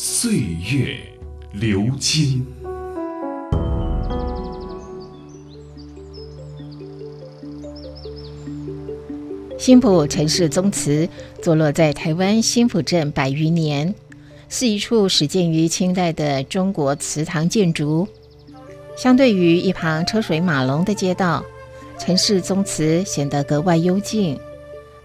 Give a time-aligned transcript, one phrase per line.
[0.00, 0.30] 岁
[0.72, 0.96] 月
[1.50, 2.46] 流金。
[9.58, 11.08] 新浦陈氏宗祠
[11.42, 13.92] 坐落在台湾新浦镇百余年，
[14.48, 18.06] 是一处始建于清代的中国祠堂建筑。
[18.96, 21.44] 相对于一旁车水马龙的街道，
[21.98, 24.38] 陈氏宗祠显得格外幽静。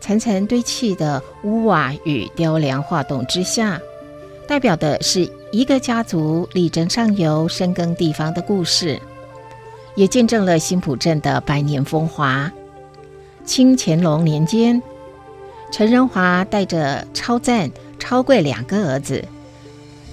[0.00, 3.78] 层层堆砌的屋瓦与雕梁画栋之下，
[4.48, 8.98] 代表的是一个家族力争上游、深耕地方的故事，
[9.94, 12.50] 也见证了新浦镇的百年风华。
[13.44, 14.82] 清乾隆年间，
[15.70, 19.22] 陈仁华带着超赞、超贵两个儿子，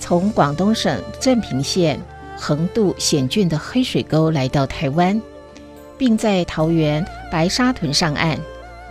[0.00, 2.00] 从广东省镇平县
[2.36, 5.22] 横渡险峻的黑水沟来到台湾，
[5.96, 8.36] 并在桃园白沙屯上岸，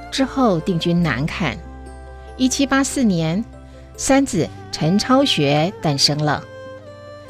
[0.09, 1.57] 之后定居南坎。
[2.37, 3.43] 一七八四年，
[3.97, 6.43] 三子陈超学诞生了。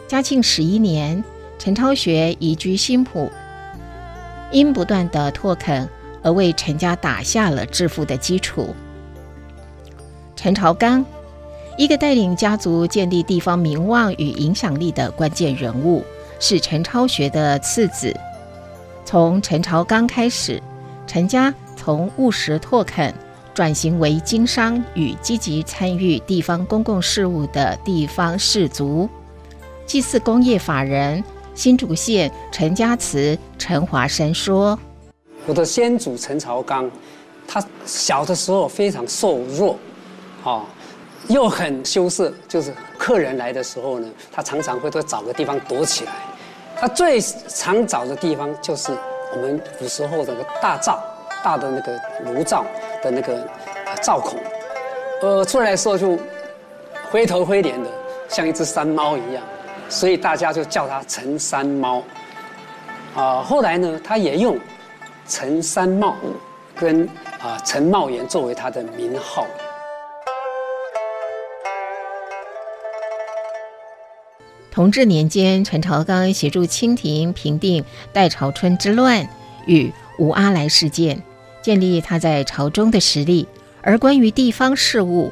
[0.07, 1.21] 嘉庆十一年，
[1.59, 3.29] 陈超学移居新浦，
[4.49, 5.87] 因不断的拓垦。
[6.25, 8.73] 而为陈家打下了致富的基础。
[10.37, 11.05] 陈朝刚，
[11.77, 16.01] 一个带领家族建立地方名望与影响力的关键人物，
[16.39, 18.17] 是陈超学的次子。
[19.03, 20.63] 从陈朝刚开始，
[21.05, 23.13] 陈家从务实拓垦
[23.53, 29.07] 转型为经商与积极参与地方公共事务的地方士族。
[29.85, 31.23] 祭祀工业法人
[31.53, 34.77] 新竹县陈家祠陈华山说。
[35.45, 36.89] 我的先祖陈朝刚，
[37.47, 39.77] 他小的时候非常瘦弱，
[40.43, 40.63] 啊，
[41.27, 42.33] 又很羞涩。
[42.47, 46.13] 就是客人来的时候呢，他常常会都找个地方躲起来。
[46.79, 48.91] 他最常找的地方就是
[49.35, 51.03] 我们古时候那个大灶，
[51.43, 52.65] 大的那个炉灶
[53.03, 53.47] 的那个
[54.01, 54.39] 灶孔。
[55.21, 56.17] 呃，出来的时候就
[57.11, 57.89] 灰头灰脸的，
[58.27, 59.43] 像一只山猫一样，
[59.89, 62.01] 所以大家就叫他陈山猫。
[63.15, 64.57] 啊，后来呢，他也用。
[65.25, 66.17] 陈三茂
[66.75, 67.07] 跟
[67.39, 69.47] 啊陈茂言作为他的名号。
[74.69, 79.25] 同治年间，陈朝刚协助清廷平定代朝春之乱
[79.65, 81.23] 与吴阿来事件，
[81.63, 83.47] 建立他在朝中的实力。
[83.81, 85.31] 而关于地方事务，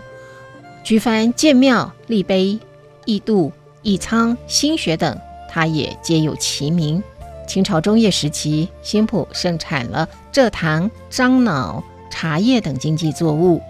[0.84, 2.60] 举凡建庙、立碑、
[3.06, 3.52] 义渡、
[3.84, 5.16] 义仓、兴学等，
[5.48, 7.04] 他也皆有其名。
[7.48, 13.62] 清朝中叶时期，新浦盛产了蔗糖、樟脑、茶叶等经济作物，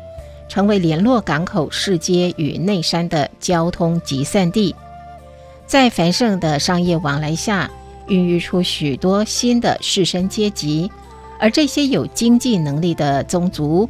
[0.47, 4.75] 成为联络港口、市街与内山的交通集散地。
[5.67, 7.69] 在繁盛的商业往来下，
[8.07, 10.91] 孕育出许多新的士绅阶级，
[11.41, 13.89] 而这些有经济能力的宗族，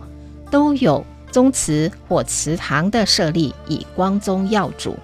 [0.49, 4.97] 都有宗祠或祠堂的设立，以光宗耀祖。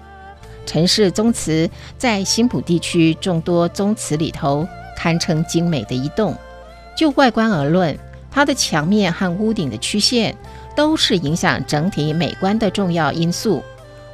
[0.66, 4.66] 陈氏宗祠在新浦地区众多宗祠里头。
[5.00, 6.36] 堪称精美的一栋。
[6.96, 7.96] 就外观而论，
[8.32, 10.36] 它的墙面和屋顶的曲线
[10.74, 13.62] 都是影响整体美观的重要因素。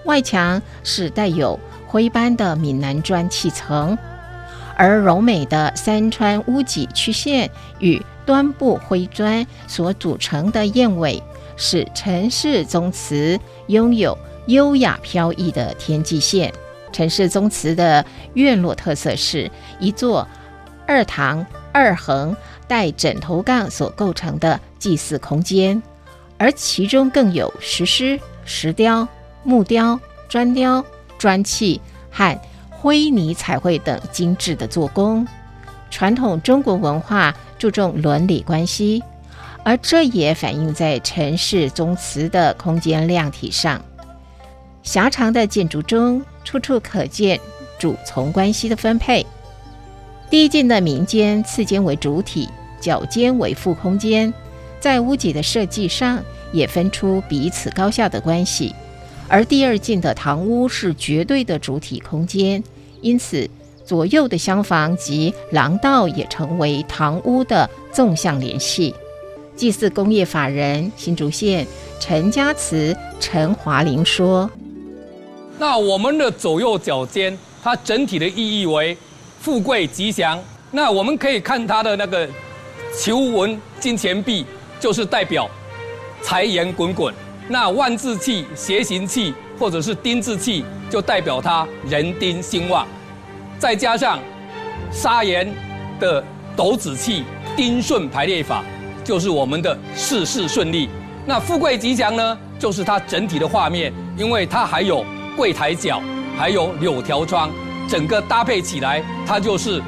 [0.05, 3.97] 外墙是带有灰斑的闽南砖砌成，
[4.77, 11.23] 而柔美的山川屋脊曲线与端部灰砖所组成的燕尾，
[11.57, 16.53] 使陈氏宗祠拥有优雅飘逸的天际线。
[16.93, 18.05] 陈氏宗祠的
[18.35, 20.27] 院落特色是一座。
[20.87, 22.37] 二堂二横
[22.69, 25.83] 带枕头杠所构成的祭祀空间，
[26.37, 29.09] 而其中更有石狮、石雕、
[29.45, 29.99] 木雕、
[30.29, 30.85] 砖雕、
[31.17, 31.81] 砖砌
[32.11, 32.39] 和
[32.85, 35.27] 灰泥彩绘等精致的做工。
[35.91, 39.03] 传统中国文化注重伦理关系，
[39.63, 43.81] 而这也反映在陈氏宗祠的空间量体上。
[44.83, 47.41] 狭长的建筑中，处处可见
[47.79, 49.25] 主从关系的分配。
[50.29, 52.51] 第一进的民间次间为主体，
[52.83, 54.31] 角间为副空间，
[54.79, 56.23] 在屋脊的设计上
[56.53, 58.75] 也分出彼此高下的关系。
[59.27, 62.63] 而第二进的堂屋是绝对的主体空间，
[63.05, 63.49] 因此
[63.85, 68.95] 左右的厢房及廊道也成为堂屋的纵向联系。
[69.55, 71.67] 祭祀工业法人新竹县
[72.01, 74.51] 陈家祠陈华林说
[75.61, 78.97] ：“那我们的左右脚尖，它整体的意义为
[79.39, 80.43] 富贵吉祥。
[80.71, 82.27] 那我们可以看它的那个
[82.99, 84.47] 求纹金钱币，
[84.81, 85.49] 就是代表
[86.23, 87.15] 财源滚滚。
[87.49, 92.87] 那万字器、斜行器或者是丁字气，就代表他人丁兴旺。
[93.59, 94.19] 再加上
[94.91, 95.51] 砂岩
[95.99, 96.23] 的
[96.57, 97.25] 斗子气
[97.57, 98.63] 丁顺排列法，
[99.03, 100.89] 就是我们的事事顺利。
[101.27, 105.05] 那富贵吉祥呢，就是它整体的画面，因为它还有
[105.37, 106.03] 柜台角，
[106.37, 107.51] 还有柳条窗，
[107.89, 109.81] 整个搭配起来，它就是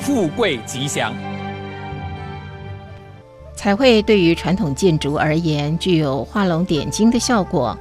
[0.00, 1.12] 富贵吉祥。
[3.56, 7.76] 彩绘对于传统建筑而言，具有画龙点睛的效果。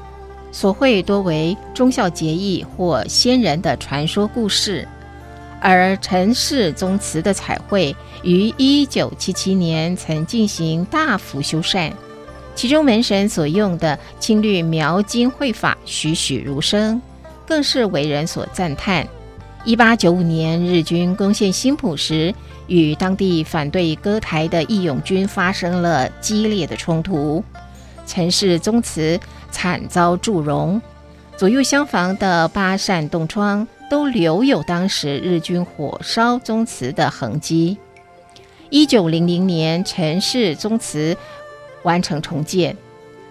[0.55, 4.87] 所绘多为忠孝节义或先人的传说故事。
[5.59, 7.93] 而陈氏宗祠的彩绘
[8.23, 11.91] 于一九七七年曾进行大幅修缮，
[12.55, 17.01] 其中门神所用的青绿描金绘法栩栩如生，
[17.45, 19.05] 更是为人所赞叹。
[19.65, 22.33] 一八九五年日军攻陷新浦时，
[22.67, 27.43] 与当地反对割台的义勇军发生了激烈的冲突，
[28.07, 29.19] 陈氏宗祠
[29.55, 30.81] 惨遭祝融，
[31.37, 33.65] 左右厢房的八扇洞窗。
[33.87, 37.77] 都留有当时日军火烧宗祠的痕迹。
[38.71, 41.15] 一九零零年，陈氏宗祠
[41.83, 42.75] 完成重建，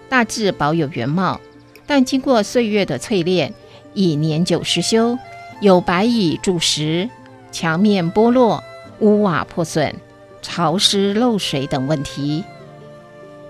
[0.07, 1.41] 大致保有原貌，
[1.85, 3.53] 但经过岁月的淬炼，
[3.93, 5.19] 已年久失修，
[5.59, 7.09] 有白蚁蛀蚀、
[7.51, 8.63] 墙面剥落、
[8.99, 9.93] 屋瓦破损、
[10.41, 12.45] 潮湿漏水等问题。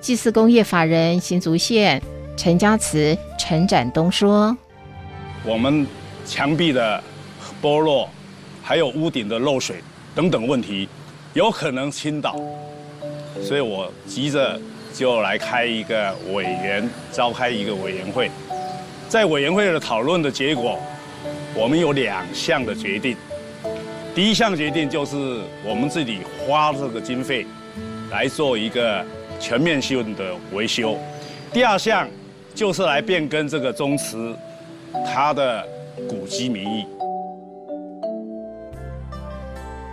[0.02, 2.02] 祭祀工业法人新竹县
[2.38, 4.56] 陈家祠陈展东说
[5.44, 5.86] ：“我们。”
[6.28, 7.04] 墙壁的
[7.62, 8.10] 剥落，
[8.64, 9.76] 还有屋顶的漏水
[10.16, 10.90] 等等问题，
[11.36, 12.36] 有可能倾倒，
[13.44, 14.60] 所以我急着
[14.92, 18.32] 就来开一个委员，召开一个委员会，
[19.08, 20.80] 在委员会的讨论的结果，
[21.54, 23.16] 我们有两项的决定。
[24.16, 27.46] 第一项决定就是我们自己花这个经费
[28.10, 29.06] 来做一个
[29.40, 30.98] 全面性的维修，
[31.54, 32.08] 第二项
[32.56, 34.36] 就是来变更这个宗祠，
[35.14, 35.64] 它的。
[36.10, 36.86] 古籍名义。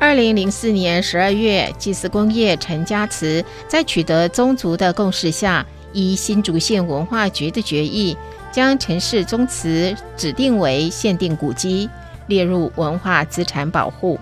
[0.00, 8.16] 二零零四年十二月，祭祀工业陈家祠在取得宗族的共识下，依新竹县文化局的决议，
[8.50, 11.88] 将陈氏宗祠指定为限定古迹，
[12.26, 14.18] 列入文化资产保护。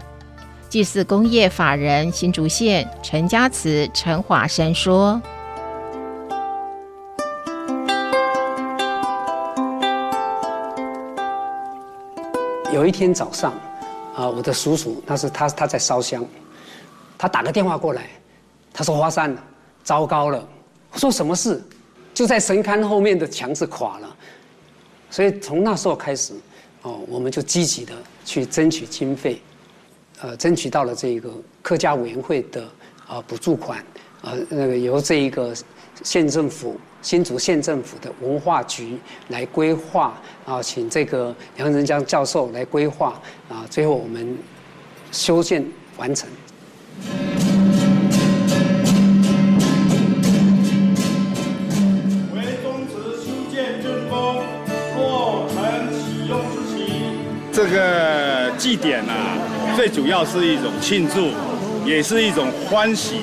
[0.68, 5.18] 祭祀工业法人新竹县陈家祠陈华山说。
[12.72, 13.52] 有一天早上，
[14.14, 16.24] 啊，我的叔叔，他是他他在烧香，
[17.18, 18.08] 他打个电话过来，
[18.72, 19.36] 他说华山，
[19.82, 20.48] 糟糕了，
[20.92, 21.60] 我说什么事？
[22.14, 24.16] 就在神龛后面的墙是垮了，
[25.10, 26.32] 所以从那时候开始，
[26.82, 27.92] 哦，我们就积极的
[28.24, 29.42] 去争取经费，
[30.20, 31.28] 呃，争取到了这个
[31.62, 32.64] 客家委员会的
[33.08, 33.84] 啊补助款，
[34.22, 35.52] 呃，那个由这一个
[36.02, 36.78] 县政府。
[37.02, 38.98] 新竹县政府的文化局
[39.28, 40.12] 来规划
[40.44, 43.18] 啊，请这个杨仁江教授来规划
[43.48, 44.36] 啊，最后我们
[45.10, 45.64] 修建
[45.96, 46.28] 完成。
[52.34, 54.44] 为宗祠修建竣工，
[54.98, 55.58] 落成
[55.90, 56.92] 启用之期。
[57.50, 59.38] 这个祭典啊，
[59.74, 61.30] 最主要是一种庆祝，
[61.88, 63.22] 也是一种欢喜，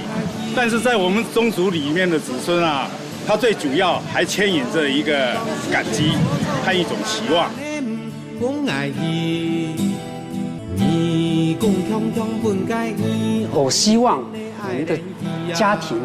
[0.57, 2.89] 但是在我们宗族里面的子孙啊。
[3.27, 5.35] 他最主要还牵引着一个
[5.69, 6.13] 感激
[6.65, 7.51] 和一种期望。
[13.51, 14.97] 我希望我们的
[15.53, 15.99] 家庭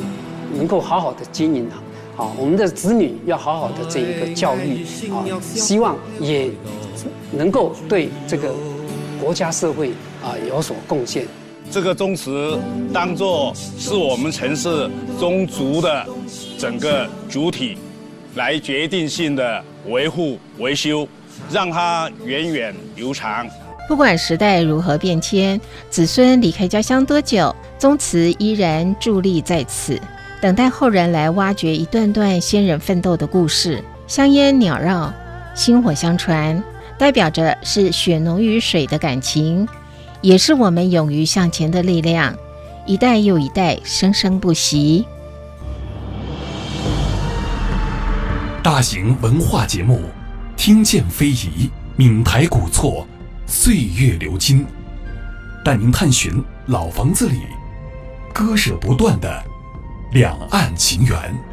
[0.56, 1.78] 能够好好的经营啊，
[2.16, 6.50] 好，我们的子女要好好的这一个教育啊，希望也
[7.30, 8.52] 能够对这个
[9.20, 9.90] 国家社会
[10.24, 11.24] 啊有所贡献。
[11.70, 12.58] 这个宗祠
[12.92, 16.06] 当做是我们城市宗族的。
[16.58, 17.76] 整个主体
[18.36, 21.08] 来决定性的维护维修，
[21.50, 23.44] 让它源远流长。
[23.88, 30.00] 不管时代如何变迁，子孙离开家乡多久，宗祠依然伫立在此，
[30.40, 33.82] 等待后人来挖掘一段段先人奋斗的故事。
[34.06, 35.12] 香烟袅绕，
[35.56, 36.62] 薪火相传，
[36.96, 39.66] 代表着是血浓于水的感情，
[40.22, 42.34] 也是我们勇于向前的力量。
[42.86, 45.04] 一代又一代，生生不息。
[48.62, 50.00] 大型文化节目，
[50.56, 53.06] 听见非遗，闽台古厝，
[53.46, 54.64] 岁月流金，
[55.64, 57.40] 带您探寻老房子里
[58.32, 59.42] 割舍不断的
[60.12, 61.51] 两岸情缘。